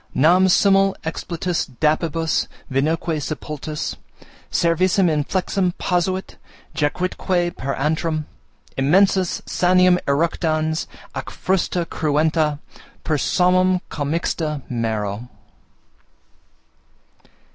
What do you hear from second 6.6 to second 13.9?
jacuitque per antrum Immensus, saniem eructans, ac frusta cruenta Per somnum